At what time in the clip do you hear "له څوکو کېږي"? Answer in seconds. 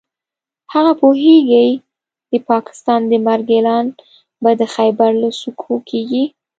5.21-6.23